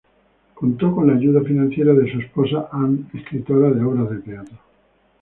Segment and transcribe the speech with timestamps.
[0.55, 4.57] Contó con la ayuda financiera de su esposa, Anne, escritora de obras de teatro.